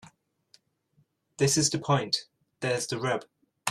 [1.37, 2.25] This is the point.
[2.61, 3.23] There's the rub.